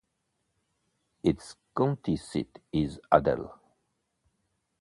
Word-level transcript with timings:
Its 1.21 1.55
county 1.77 2.15
seat 2.17 2.57
is 2.73 2.99
Adel. 3.11 3.59